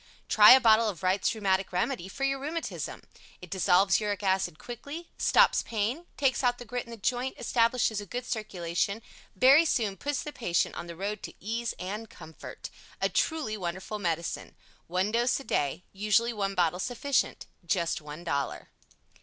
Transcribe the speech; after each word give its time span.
Try 0.27 0.53
a 0.53 0.59
bottle 0.59 0.89
of 0.89 1.03
WRIGHT'S 1.03 1.29
RHEUMATIC 1.35 1.71
REMEDY 1.71 2.07
for 2.07 2.23
your 2.23 2.39
rheumatism. 2.39 3.03
It 3.39 3.51
dissolves 3.51 3.99
Uric 3.99 4.23
acid 4.23 4.57
quickly, 4.57 5.11
stops 5.19 5.61
pain, 5.61 6.07
takes 6.17 6.43
out 6.43 6.57
the 6.57 6.65
grit 6.65 6.85
in 6.85 6.89
the 6.89 6.97
joint, 6.97 7.35
establishes 7.37 8.01
a 8.01 8.07
good 8.07 8.25
circulation, 8.25 9.03
very 9.35 9.63
soon 9.63 9.97
puts 9.97 10.23
the 10.23 10.33
patient 10.33 10.73
on 10.73 10.87
the 10.87 10.95
road 10.95 11.21
to 11.21 11.35
ease 11.39 11.75
and 11.77 12.09
comfort. 12.09 12.71
A 12.99 13.09
truly 13.09 13.55
wonderful 13.55 13.99
medicine. 13.99 14.55
One 14.87 15.11
dose 15.11 15.39
a 15.39 15.43
day. 15.43 15.83
Usually 15.93 16.33
one 16.33 16.55
bottle 16.55 16.79
sufficient. 16.79 17.45
Just 17.63 18.01
one 18.01 18.23
Dollar. 18.23 18.69